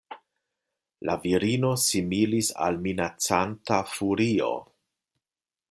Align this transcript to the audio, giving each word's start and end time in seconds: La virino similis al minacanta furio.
La 1.09 1.17
virino 1.25 1.69
similis 1.83 2.49
al 2.69 2.79
minacanta 2.87 3.79
furio. 3.93 4.49